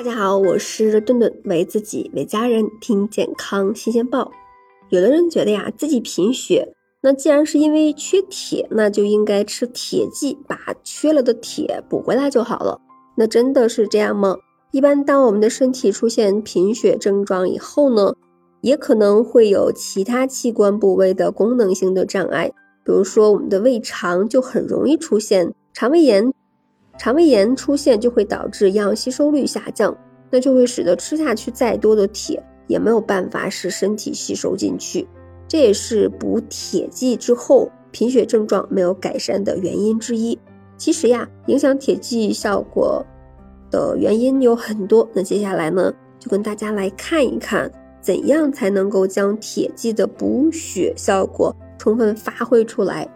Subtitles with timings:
[0.00, 4.32] 大家好，我是顿顿，为自己为家人听健康新鲜报。
[4.88, 12.80] 有的人觉得呀，自己贫血，那既然是因为缺铁，那就应该吃铁剂，把缺了的铁补回来就好了。
[13.14, 14.36] 那真的是这样吗？
[14.70, 18.14] 一般当我们的身体出现贫血症状以后呢，
[18.62, 22.48] 也可能会有其他器官部位的功能性的障碍，
[22.86, 26.32] 比如说我们的胃肠就很容易出现肠胃炎。
[27.00, 29.96] 肠胃炎出现就会导致营养吸收率下降，
[30.28, 35.08] 那就会使得吃下去再多的铁也没有办法使身体吸收进去，
[35.48, 40.38] 这也是补铁剂之后贫血症状没有改善的原因之一。
[40.76, 43.02] 其实呀，影响铁剂效果
[43.70, 53.08] 的原因有很多，那接下来呢，就跟大家来看一看，怎样才能够将铁剂的补血效果充分发挥出来。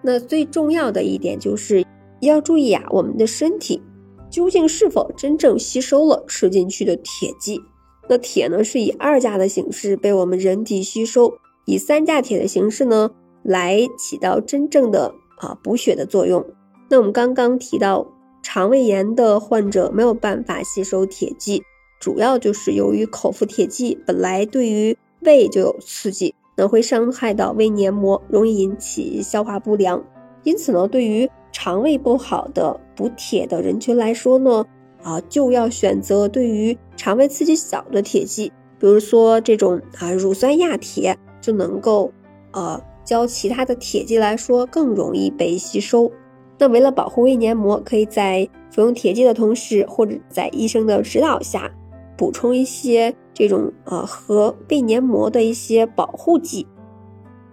[0.00, 1.84] 那最重要的一点就是。
[2.26, 3.82] 要注意啊，我们的身体
[4.30, 7.60] 究竟是否真正吸收了吃进去的铁剂？
[8.08, 11.34] 那铁呢，是以二价的形式被我们人体吸收，
[11.66, 13.10] 以三价铁的形式呢，
[13.42, 16.44] 来起到真正的啊补血的作用。
[16.88, 18.06] 那我们刚刚提到，
[18.42, 21.62] 肠胃炎的患者没有办法吸收铁剂，
[22.00, 30.02] 主要就是由于口服铁剂本来对于胃就有刺激，那会伤害到胃黏膜，容易引起消化不良。
[30.44, 34.64] 因此呢，对于肠胃不好的补铁的人群来说呢，
[35.02, 42.12] 啊，就要选择对于肠胃刺激小的铁剂，比如说这种啊乳酸亚铁就能够，
[42.52, 46.10] 呃，较其他的铁剂来说更容易被吸收。
[46.58, 51.70] 那为了保护胃黏膜，可以在服用铁剂的同时，或者在医生的指导下，
[52.16, 56.66] 补充一些这种呃和胃黏膜的一些保护剂。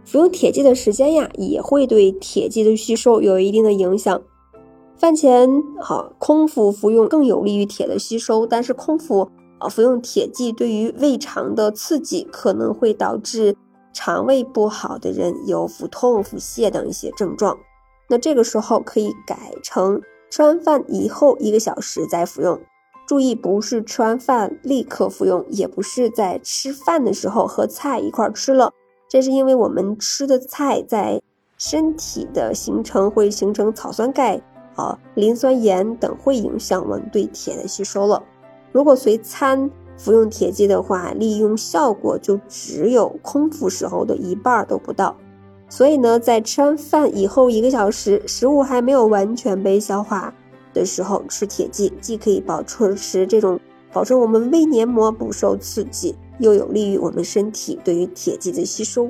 [0.06, 4.22] 服用铁剂的时间呀，也会对铁剂的吸收有一定的影响。
[4.96, 5.50] 饭前
[5.82, 13.58] 啊，空腹服用更有利于铁的吸收，但是空腹啊服用铁剂对于胃肠的刺激，可能会导致
[13.94, 17.58] 肠胃不好的人有腹痛、腹泻等一些症状。
[18.08, 22.60] 那这个时候可以改成吃完饭以后一个小时再服用。
[23.08, 28.72] 注意，不是吃完饭立刻服用，也不是在吃饭的时候和菜一块吃了。
[29.08, 31.22] 这是因为我们吃的菜在
[31.58, 34.42] 身体的形成会形成草酸钙
[34.76, 38.22] 啊、磷酸盐等，会影响我们对铁的吸收了。
[38.72, 45.16] 如果随餐服用铁剂的话，利用效果就只有空腹时候的一半都不到。
[45.70, 50.34] 所以呢，在吃完饭以后一个小时，食物还没有完全被消化
[50.74, 53.60] 的时候吃铁剂，既可以保持这种
[53.94, 56.14] 保证我们胃黏膜不受刺激。
[56.40, 59.10] 又有利于我们身体对于铁剂的吸收。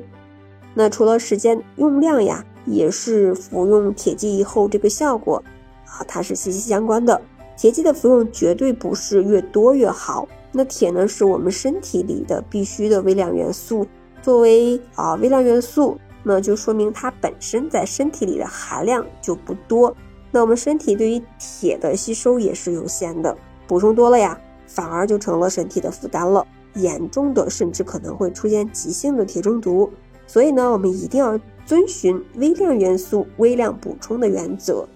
[0.73, 5.41] 那除了时间用量呀，也是服用铁剂以后这个效果
[5.85, 7.21] 啊，它是息息相关的。
[7.57, 10.27] 铁剂的服用绝对不是越多越好。
[10.51, 13.87] 那铁呢，是我们身体里的必须的微量元素。
[14.21, 19.95] 作为啊微量元素，那就说明它本身在身体里的含量就不多。
[20.31, 23.37] 那我们身体对于铁的吸收也是有限的，
[23.67, 24.37] 补充多了呀，
[24.67, 26.45] 反而就成了身体的负担了。
[26.75, 29.89] 严重的甚至可能会出现急性的铁中毒，
[30.27, 34.87] 所以呢，我们一定要遵循微量元素微量补充的原则。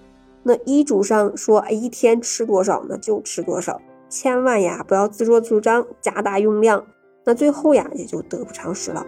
[0.42, 6.86] 那医嘱上说，一天吃多少，呢就吃多少，千万呀不要自作主张加大用量，
[7.24, 9.04] 那最后呀也就得不偿失了。